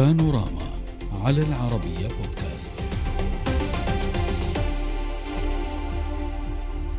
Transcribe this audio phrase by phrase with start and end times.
[0.00, 0.70] بانوراما
[1.24, 2.74] على العربية بودكاست.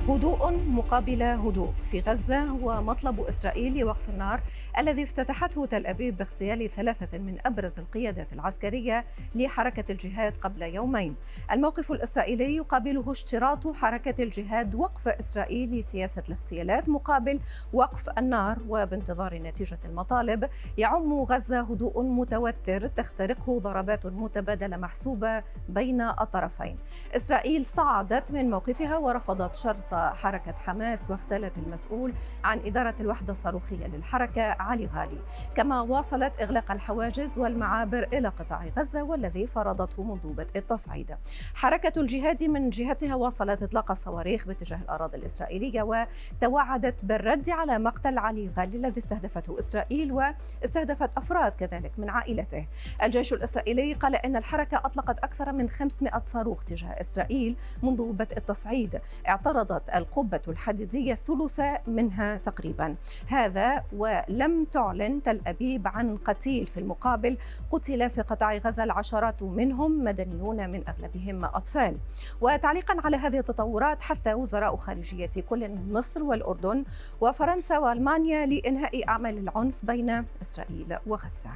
[0.09, 4.41] هدوء مقابل هدوء في غزة هو مطلب إسرائيل لوقف النار
[4.77, 11.15] الذي افتتحته تل أبيب باغتيال ثلاثة من أبرز القيادات العسكرية لحركة الجهاد قبل يومين.
[11.51, 17.39] الموقف الإسرائيلي يقابله اشتراط حركة الجهاد وقف إسرائيل لسياسة الاغتيالات مقابل
[17.73, 20.49] وقف النار وبانتظار نتيجة المطالب.
[20.77, 26.77] يعم غزة هدوء متوتر تخترقه ضربات متبادلة محسوبة بين الطرفين.
[27.15, 34.60] إسرائيل صعدت من موقفها ورفضت شرط حركة حماس واختلت المسؤول عن إدارة الوحدة الصاروخية للحركة.
[34.61, 35.17] علي غالي.
[35.55, 41.15] كما واصلت إغلاق الحواجز والمعابر إلى قطاع غزة والذي فرضته منظومة التصعيد.
[41.53, 46.05] حركة الجهاد من جهتها واصلت إطلاق الصواريخ باتجاه الأراضي الإسرائيلية
[46.41, 52.67] وتوعدت بالرد على مقتل علي غالي الذي استهدفته إسرائيل واستهدفت أفراد كذلك من عائلته.
[53.03, 59.01] الجيش الإسرائيلي قال إن الحركة أطلقت أكثر من 500 صاروخ تجاه إسرائيل منذ بدء التصعيد.
[59.27, 62.95] اعترضت القبة الحديدية ثلث منها تقريبا.
[63.27, 67.37] هذا ولم تعلن تل أبيب عن قتيل في المقابل.
[67.71, 71.97] قتل في قطاع غزة العشرات منهم مدنيون من أغلبهم أطفال.
[72.41, 76.83] وتعليقا على هذه التطورات حث وزراء خارجية كل من مصر والأردن
[77.21, 81.49] وفرنسا وألمانيا لإنهاء أعمال العنف بين إسرائيل وغزة.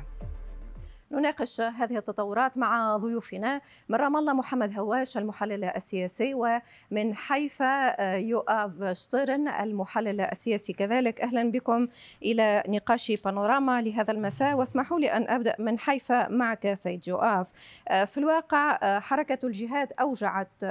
[1.12, 8.16] نناقش هذه التطورات مع ضيوفنا من رام الله محمد هواش المحلل السياسي ومن حيفا آه،
[8.16, 11.22] يؤاف شطيرن المحلل السياسي كذلك.
[11.22, 11.88] أهلا بكم
[12.24, 14.56] إلى نقاش بانوراما لهذا المساء.
[14.56, 17.52] واسمحوا لي أن أبدأ من حيفا معك سيد يؤاف.
[17.88, 20.64] آه، في الواقع آه، حركة الجهاد أوجعت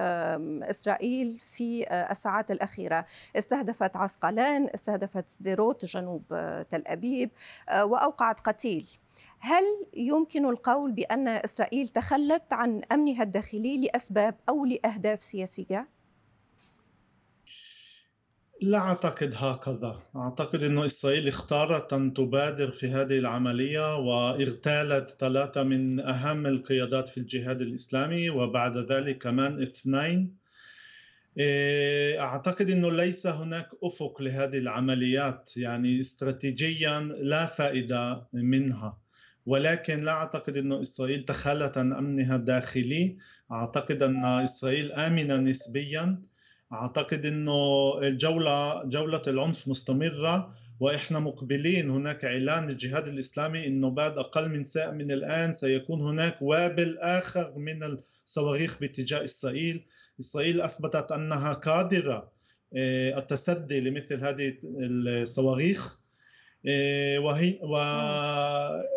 [0.62, 3.04] إسرائيل في الساعات الأخيرة.
[3.36, 6.22] استهدفت عسقلان استهدفت سديروت جنوب
[6.70, 7.30] تل أبيب
[7.82, 8.86] وأوقعت قتيل.
[9.44, 9.64] هل
[9.94, 15.88] يمكن القول بأن إسرائيل تخلت عن أمنها الداخلي لأسباب أو لأهداف سياسية؟
[18.62, 19.96] لا أعتقد هكذا.
[20.16, 27.18] أعتقد أن إسرائيل اختارت أن تبادر في هذه العملية واغتالت ثلاثة من أهم القيادات في
[27.18, 30.36] الجهاد الإسلامي وبعد ذلك كمان اثنين.
[31.38, 39.03] إيه، أعتقد أنه ليس هناك أفق لهذه العمليات يعني استراتيجيا لا فائدة منها.
[39.46, 43.16] ولكن لا أعتقد أن إسرائيل تخلت عن أمنها الداخلي.
[43.52, 46.22] أعتقد أن إسرائيل آمنة نسبيا.
[46.72, 47.52] أعتقد أنه
[48.02, 54.90] الجولة جولة العنف مستمرة وإحنا مقبلين هناك إعلان للجهاد الإسلامي أنه بعد أقل من ساعة
[54.90, 59.84] من الآن سيكون هناك وابل آخر من الصواريخ باتجاه إسرائيل.
[60.20, 62.32] إسرائيل أثبتت أنها قادرة
[62.76, 66.03] آه، التصدي لمثل هذه الصواريخ.
[67.18, 67.76] وهي و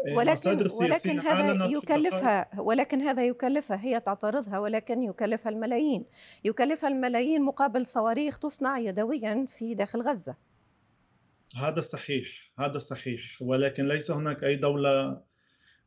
[0.07, 6.05] إيه، ولكن ولكن هذا يكلفها ولكن هذا يكلفها هي تعترضها ولكن يكلفها الملايين.
[6.43, 10.35] يكلفها الملايين مقابل صواريخ تصنع يدويا في داخل غزة.
[11.57, 12.27] هذا صحيح
[12.59, 13.21] هذا صحيح.
[13.41, 15.21] ولكن ليس هناك أي دولة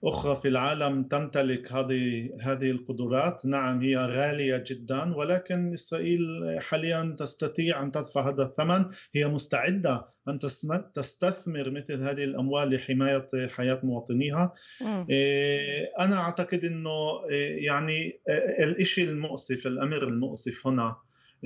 [0.04, 3.46] أخرى في العالم تمتلك هذه هذه القدرات.
[3.46, 6.20] نعم هي غالية جدا ولكن إسرائيل
[6.60, 8.84] حاليا تستطيع أن تدفع هذا الثمن.
[9.14, 10.38] هي مستعدة أن
[10.94, 14.52] تستثمر مثل هذه الأموال لحماية حياة مواطنيها.
[15.10, 20.96] إيه، أنا أعتقد أنه إيه، يعني إيه، الإشي المؤسف الأمر المؤسف هنا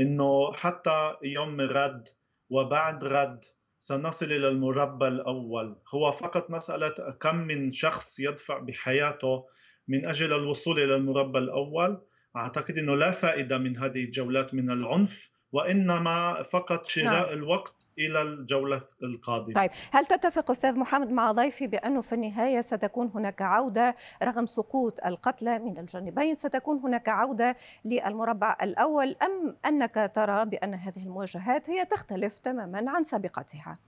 [0.01, 2.09] أنه حتى يوم رد
[2.51, 3.45] وبعد رد
[3.85, 5.77] سنصل إلى المربع الأول.
[5.95, 9.45] هو فقط مسألة كم من شخص يدفع بحياته
[9.89, 12.03] من أجل الوصول إلى المربع الأول.
[12.37, 15.31] أعتقد أنه لا فائدة من هذه الجولات من العنف.
[15.55, 17.39] وإنما فقط شراء نعم.
[17.39, 19.55] الوقت إلى الجولة القادمة.
[19.55, 25.07] طيب، هل تتفق أستاذ محمد مع ضيفي بأنه في النهاية ستكون هناك عودة رغم سقوط
[25.07, 31.85] القتلى من الجانبين ستكون هناك عودة للمربع الأول أم أنك ترى بأن هذه المواجهات هي
[31.85, 33.79] تختلف تماما عن سابقتها؟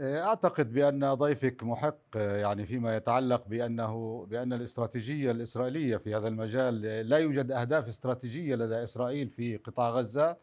[0.00, 7.18] أعتقد بأن ضيفك محق يعني فيما يتعلق بانه بأن الاستراتيجية الإسرائيلية في هذا المجال لا
[7.18, 10.36] يوجد أهداف استراتيجية لدى إسرائيل في قطاع غزة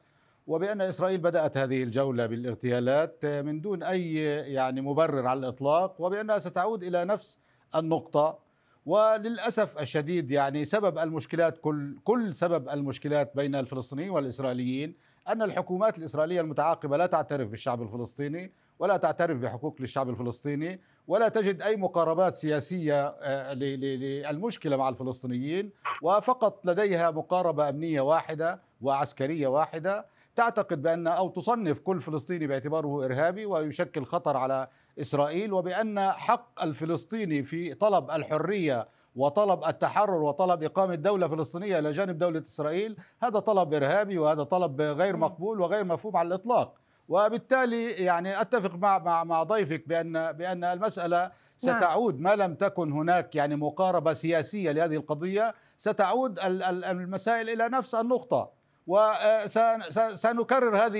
[0.47, 4.15] وبأن إسرائيل بدأت هذه الجولة بالإغتيالات من دون أي
[4.53, 7.39] يعني مبرر على الإطلاق وبانها ستعود إلى نفس
[7.75, 8.37] النقطة.
[8.85, 14.95] وللأسف الشديد يعني سبب المشكلات كل كل سبب المشكلات بين الفلسطينيين والإسرائيليين
[15.27, 21.61] أن الحكومات الإسرائيلية المتعاقبة لا تعترف بالشعب الفلسطيني ولا تعترف بحقوق للشعب الفلسطيني ولا تجد
[21.61, 25.71] أي مقاربات سياسية آه، للمشكلة مع الفلسطينيين
[26.01, 33.45] وفقط لديها مقاربة أمنية واحدة وعسكرية واحدة تعتقد بأن أو تصنف كل فلسطيني باعتباره إرهابي
[33.45, 34.67] ويشكل خطر على
[34.99, 42.17] إسرائيل وبأن حق الفلسطيني في طلب الحرية وطلب التحرر وطلب إقامة دولة فلسطينية إلى جانب
[42.17, 46.73] دولة إسرائيل هذا طلب إرهابي وهذا طلب غير مقبول وغير مفهوم على الإطلاق.
[47.09, 51.31] وبالتالي يعني أتفق مع مع مع ضيفك بأن بأن المسألة نعم.
[51.57, 58.56] ستعود ما لم تكن هناك يعني مقاربة سياسية لهذه القضية ستعود المسائل إلى نفس النقطة.
[58.87, 60.99] وسنكرر هذه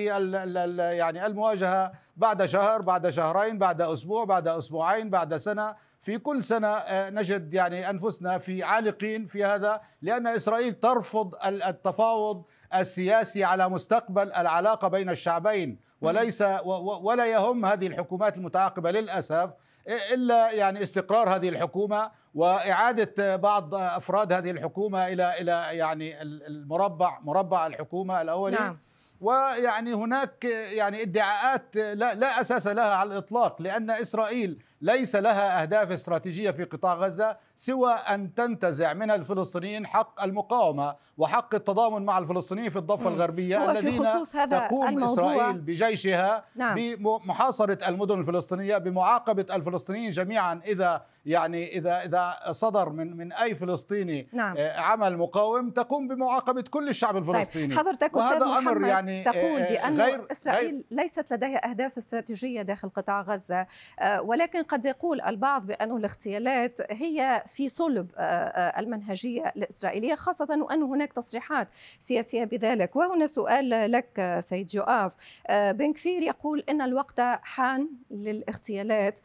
[0.97, 5.75] يعني المواجهة بعد شهر بعد شهرين بعد أسبوع بعد أسبوعين بعد سنة.
[5.99, 12.43] في كل سنة آه، نجد يعني أنفسنا في عالقين في هذا لأن إسرائيل ترفض التفاوض
[12.75, 15.79] السياسي على مستقبل العلاقة بين الشعبين.
[16.01, 16.41] وليس
[17.01, 19.49] ولا يهم هذه الحكومات المتعاقبة للأسف.
[19.87, 27.67] إلا يعني استقرار هذه الحكومة وإعادة بعض أفراد هذه الحكومة إلى إلى يعني المربع مربع
[27.67, 28.77] الحكومة الأولي نعم.
[29.21, 35.91] ويعني هناك يعني ادعاءات لا, لا أساس لها على الإطلاق لأن إسرائيل ليس لها أهداف
[35.91, 42.69] استراتيجية في قطاع غزة سوى أن تنتزع من الفلسطينيين حق المقاومة وحق التضامن مع الفلسطينيين
[42.69, 46.75] في الضفة الغربية الذين هذا تقوم الموضوع إسرائيل بجيشها نعم.
[46.75, 54.27] بمحاصرة المدن الفلسطينية بمعاقبة الفلسطينيين جميعا إذا يعني إذا إذا صدر من من أي فلسطيني
[54.33, 54.55] نعم.
[54.57, 57.79] آه، عمل مقاوم تقوم بمعاقبة كل الشعب الفلسطيني طيب.
[57.79, 62.89] حضرتك وهذا أمر يعني تقول آه، بأن غير إسرائيل غير ليست لديها أهداف استراتيجية داخل
[62.89, 63.67] قطاع غزة
[63.99, 70.47] آه، ولكن قد يقول البعض بأن الاغتيالات هي في صلب آه، آه، المنهجية الإسرائيلية خاصة
[70.61, 71.67] وأن هناك تصريحات
[71.99, 74.67] سياسية بذلك وهنا سؤال لك سيد
[75.47, 79.19] آه، بن كفير يقول إن الوقت حان للاغتيالات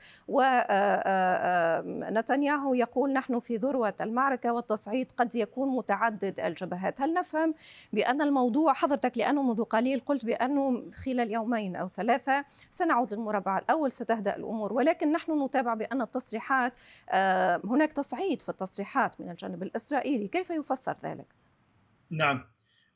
[1.92, 7.00] ونتنياهو يقول نحن في ذروة المعركة والتصعيد قد يكون متعدد الجبهات.
[7.00, 7.54] هل نفهم
[7.92, 13.92] بأن الموضوع حضرتك لأنه منذ قليل قلت بأنه خلال يومين أو ثلاثة سنعود للمربع الأول
[13.92, 16.72] ستهدأ الأمور ولكن نحن نتابع بأن التصريحات
[17.10, 20.28] آه، هناك تصعيد في التصريحات من الجانب الإسرائيلي.
[20.28, 21.26] كيف يفسر ذلك؟
[22.10, 22.44] نعم.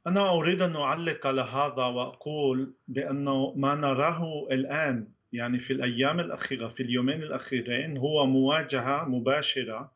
[0.06, 6.68] أنا أريد أن أعلق على هذا وأقول بأنه ما نراه الآن يعني في الأيام الأخيرة
[6.68, 9.92] في اليومين الأخيرين هو مواجهة مباشرة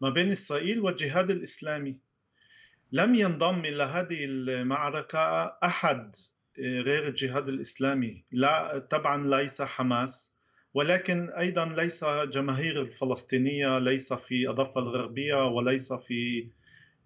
[0.00, 1.96] ما بين إسرائيل والجهاد الإسلامي.
[2.92, 6.14] لم ينضم إلى هذه المعركة أحد
[6.58, 8.24] غير الجهاد الإسلامي.
[8.32, 10.34] لا طبعا ليس حماس
[10.74, 16.48] ولكن أيضا ليس جماهير الفلسطينية ليس في الضفه الغربية وليس في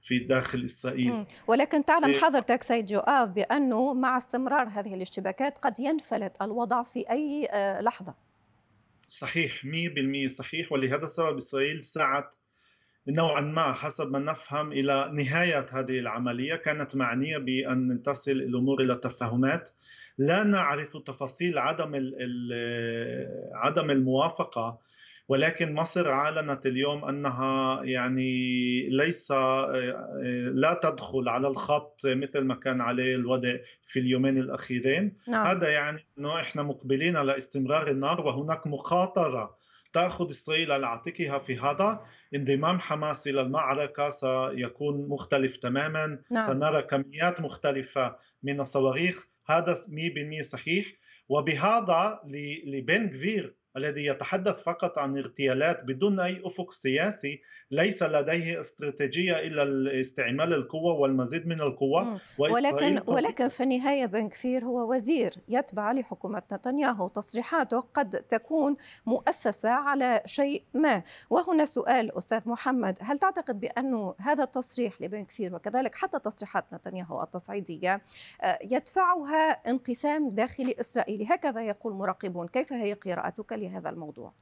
[0.01, 1.27] في داخل إسرائيل.
[1.47, 2.21] ولكن تعلم إيه.
[2.21, 8.15] حضرتك سيد جوآف بأنه مع استمرار هذه الاشتباكات قد ينفلت الوضع في أي آه، لحظة.
[9.07, 10.73] صحيح 100% صحيح.
[10.73, 12.35] ولهذا السبب إسرائيل سعت
[13.09, 16.57] نوعا ما حسب ما نفهم إلى نهاية هذه العملية.
[16.57, 19.69] كانت معنية بأن تصل الأمور إلى تفاهمات
[20.19, 21.95] لا نعرف تفاصيل عدم
[23.55, 24.79] عدم الموافقة
[25.29, 29.31] ولكن مصر اعلنت اليوم أنها يعني ليس
[30.53, 35.17] لا تدخل على الخط مثل ما كان عليه الوضع في اليومين الأخيرين.
[35.29, 35.47] نعم.
[35.47, 39.55] هذا يعني إنه إحنا مقبلين على استمرار النار وهناك مخاطرة
[39.93, 42.01] تأخذ إسرائيل على عاتقها في هذا.
[42.35, 46.19] انضمام حماس إلى المعركة سيكون مختلف تماما.
[46.31, 46.47] نعم.
[46.47, 49.27] سنرى كميات مختلفة من الصواريخ.
[49.47, 50.87] هذا 100% صحيح.
[51.29, 52.21] وبهذا
[52.67, 60.01] لبن جفير الذي يتحدث فقط عن اغتيالات بدون أي أفق سياسي ليس لديه استراتيجية الا
[60.01, 62.21] استعمال القوة والمزيد من القوة.
[62.39, 67.09] ولكن ولكن في النهاية بن كفير هو وزير يتبع لحكومة نتنياهو.
[67.09, 71.03] تصريحاته قد تكون مؤسسة على شيء ما.
[71.31, 77.23] وهنا سؤال أستاذ محمد هل تعتقد بانه هذا التصريح لبن كفير وكذلك حتى تصريحات نتنياهو
[77.23, 78.03] التصعيدية
[78.43, 82.49] آه، يدفعها انقسام داخلي اسرائيلي هكذا يقول مراقبون.
[82.49, 84.33] كيف هي قراءتك لهذا؟ الموضوع؟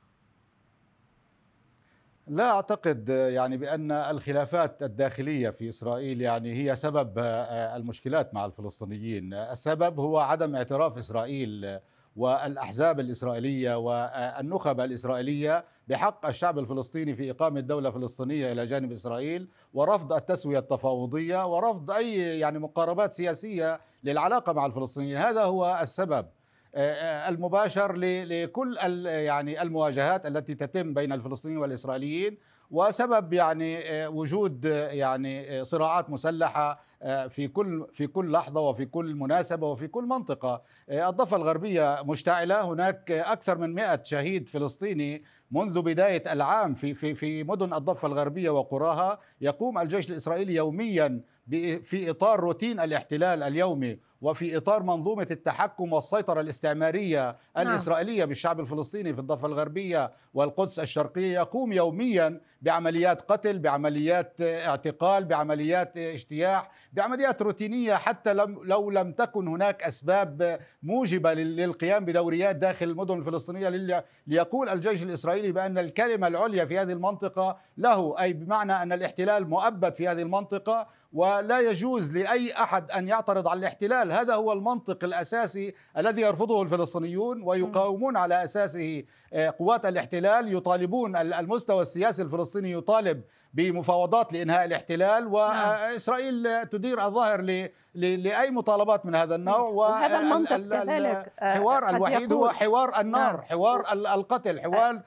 [2.26, 7.18] لا أعتقد يعني بأن الخلافات الداخلية في إسرائيل يعني هي سبب
[7.48, 11.78] المشكلات مع الفلسطينيين، السبب هو عدم اعتراف إسرائيل
[12.16, 20.12] والأحزاب الإسرائيلية والنخب الإسرائيلية بحق الشعب الفلسطيني في إقامة دولة فلسطينية إلى جانب إسرائيل ورفض
[20.12, 26.26] التسوية التفاوضية ورفض أي يعني مقاربات سياسية للعلاقة مع الفلسطينيين، هذا هو السبب.
[26.76, 32.38] آه، آه، المباشر لكل يعني المواجهات التي تتم بين الفلسطينيين والإسرائيليين
[32.70, 36.80] وسبب يعني وجود يعني صراعات مسلحة
[37.28, 40.62] في كل في كل لحظة وفي كل مناسبة وفي كل منطقة.
[40.90, 42.64] الضفة الغربية مشتعلة.
[42.64, 48.50] هناك أكثر من 100 شهيد فلسطيني منذ بداية العام في في في مدن الضفة الغربية
[48.50, 51.20] وقراها يقوم الجيش الإسرائيلي يوميا
[51.84, 57.68] في إطار روتين الاحتلال اليومي وفي إطار منظومة التحكم والسيطرة الاستعمارية نعم.
[57.68, 65.96] الإسرائيلية بالشعب الفلسطيني في الضفة الغربية والقدس الشرقية يقوم يوميا بعمليات قتل بعمليات اعتقال بعمليات
[65.96, 73.18] اجتياح بعمليات روتينية حتى لم لو لم تكن هناك أسباب موجبة للقيام بدوريات داخل المدن
[73.18, 75.02] الفلسطينية ليقول الجيش
[75.36, 80.22] الإسرائيلي بأن الكلمة العليا في هذه المنطقة له أي بمعنى أن الاحتلال مؤبد في هذه
[80.22, 84.12] المنطقة ولا يجوز لأي أحد أن يعترض على الاحتلال.
[84.12, 90.56] هذا هو المنطق الأساسي الذي يرفضه الفلسطينيون ويقاومون على أساسه آه، قوات الاحتلال.
[90.56, 93.22] يطالبون المستوى السياسي الفلسطيني يطالب
[93.54, 95.24] بمفاوضات لإنهاء الاحتلال.
[95.24, 95.32] نعم.
[95.32, 97.40] واسرائيل تدير الظاهر
[97.94, 99.58] لأي مطالبات من هذا النوع.
[99.58, 103.42] وهذا المنطق كذلك آه، الحوار الوحيد هو حوار النار نعم.
[103.42, 105.02] حوار القتل حوار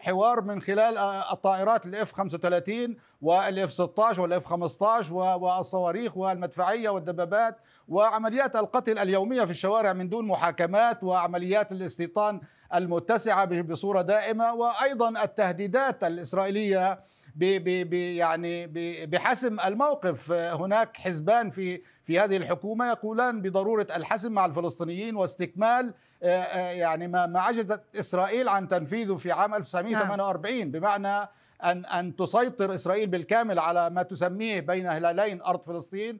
[0.00, 7.58] حوار من خلال آه، الطائرات الاف 35 والإف 16 والإف 15 والصواريخ والمدفعية والدبابات
[7.88, 12.40] وعمليات القتل اليومية في الشوارع من دون محاكمات وعمليات الاستيطان
[12.74, 17.00] المتسعة بصورة دائمة وأيضا التهديدات الإسرائيلية
[17.36, 18.66] ب يعني
[19.06, 26.42] بحسم الموقف هناك حزبان في في هذه الحكومة يقولان بضرورة الحسم مع الفلسطينيين واستكمال آه،
[26.42, 30.70] آه، يعني ما ما عجزت إسرائيل عن تنفيذه في عام 1948 نعم.
[30.70, 31.28] بمعنى
[31.64, 36.18] أن أن تسيطر إسرائيل بالكامل على ما تسميه بين هلالين أرض فلسطين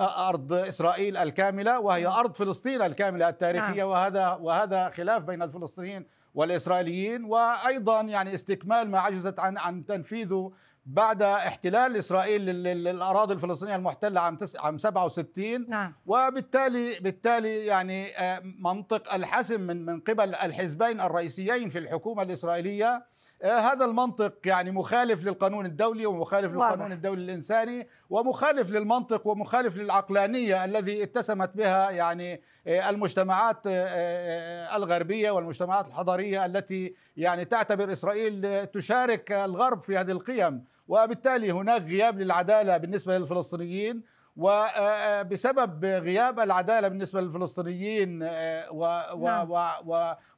[0.00, 3.88] أرض إسرائيل الكاملة وهي أرض فلسطين الكاملة التاريخية نعم.
[3.88, 10.52] وهذا وهذا خلاف بين الفلسطينيين والإسرائيليين وأيضا يعني استكمال ما عجزت عن عن تنفيذه
[10.86, 15.94] بعد احتلال إسرائيل للأراضي الفلسطينية المحتلة عام عام 67 نعم.
[16.06, 23.11] وبالتالي بالتالي يعني آه، منطق الحسم من من قبل الحزبين الرئيسيين في الحكومة الإسرائيلية آه،
[23.42, 26.70] هذا المنطق يعني مخالف للقانون الدولي ومخالف واضح.
[26.70, 35.30] للقانون الدولي الإنساني ومخالف للمنطق ومخالف للعقلانية الذي اتسمت بها يعني آه، المجتمعات آه، الغربية
[35.30, 42.76] والمجتمعات الحضارية التي يعني تعتبر إسرائيل تشارك الغرب في هذه القيم وبالتالي هناك غياب للعدالة
[42.76, 44.02] بالنسبة للفلسطينيين
[44.36, 49.50] وبسبب غياب العدالة بالنسبة للفلسطينيين نعم.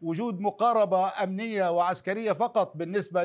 [0.03, 3.25] ووجود مقاربة أمنية وعسكرية فقط بالنسبة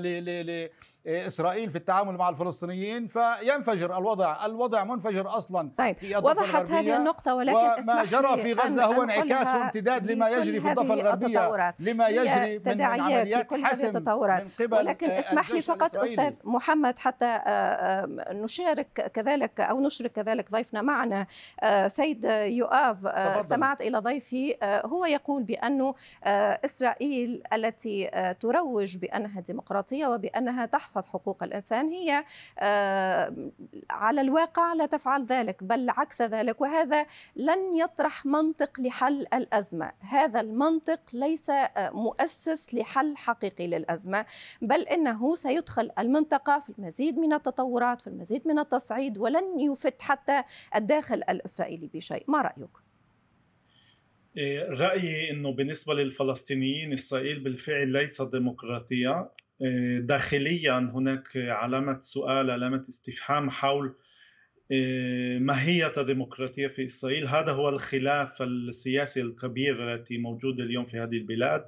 [1.08, 7.36] إسرائيل في التعامل مع الفلسطينيين فينفجر الوضع، الوضع منفجر أصلا طيب في وضحت هذه النقطة
[7.36, 12.62] ولكن وما جرى في غزة هو انعكاس وامتداد لما يجري في الضفة الغربية لما يجري
[12.66, 17.30] من عمليات كل هذه التطورات من قبل ولكن اسمح لي فقط أستاذ محمد حتى آه،
[17.30, 21.28] آه، نشارك كذلك أو نشرك كذلك ضيفنا معنا.
[21.60, 24.56] آه، سيد يؤاف استمعت إلى ضيفي.
[24.64, 25.96] هو يقول بانه
[26.66, 32.26] إسرائيل التي تروج بأنها ديمقراطية وبأنها تحفظ تحفظ حقوق الإنسان هي
[32.60, 33.52] آه،
[33.90, 37.06] على الواقع لا تفعل ذلك بل عكس ذلك وهذا
[37.36, 39.92] لن يطرح منطق لحل الأزمة.
[40.00, 44.26] هذا المنطق ليس آه، مؤسس لحل حقيقي للأزمة
[44.62, 50.44] بل إنه سيدخل المنطقة في المزيد من التطورات في المزيد من التصعيد ولن يفت حتى
[50.76, 52.24] الداخل الإسرائيلي بشيء.
[52.28, 52.70] ما رأيك؟
[54.38, 59.32] إيه، رأيي أنه بالنسبة للفلسطينيين إسرائيل بالفعل ليست ديمقراطية.
[60.00, 63.96] داخليا هناك علامة سؤال علامة استفهام حول
[64.72, 67.28] آه، ماهية الديمقراطية في إسرائيل.
[67.28, 71.66] هذا هو الخلاف السياسي الكبير التي موجود اليوم في هذه البلاد.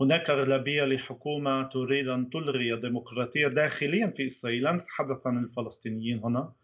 [0.00, 4.62] هناك أغلبية لحكومة تريد أن تلغي الديمقراطية داخليا في إسرائيل.
[4.62, 6.38] لا نتحدث عن الفلسطينيين هنا.
[6.38, 6.54] آه،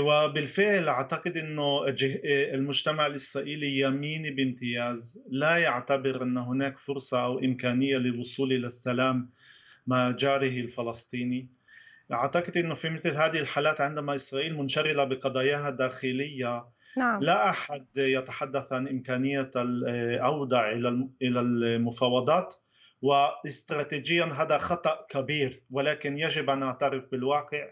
[0.00, 1.94] وبالفعل أعتقد أنه آه،
[2.54, 5.22] المجتمع الإسرائيلي يميني بامتياز.
[5.30, 9.30] لا يعتبر أن هناك فرصة أو إمكانية للوصول إلى السلام
[9.86, 11.48] مع جاره الفلسطيني.
[12.12, 17.20] أعتقد أنه في مثل هذه الحالات عندما إسرائيل منشغلة بقضاياها الداخلية نعم.
[17.20, 20.72] لا أحد يتحدث عن إمكانية العودة
[21.22, 22.54] إلى المفاوضات
[23.02, 27.68] واستراتيجيا هذا خطأ كبير ولكن يجب أن نعترف بالواقع.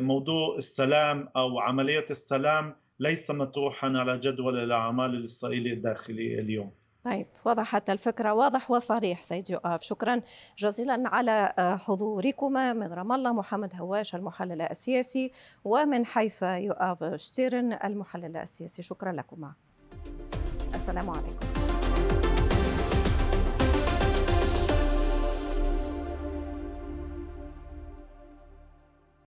[0.00, 6.70] موضوع السلام أو عملية السلام ليس مطروحا على جدول الأعمال الإسرائيلي الداخلي اليوم.
[7.04, 10.20] طيب وضحت الفكرة واضح وصريح سيد يؤاف شكرا
[10.58, 15.32] جزيلا على آه، حضوركما من رام الله محمد هواش المحلل السياسي
[15.64, 18.82] ومن حيفا يؤاف شتيرن المحلل السياسي.
[18.82, 19.52] شكرا لكما.
[20.74, 21.77] السلام عليكم.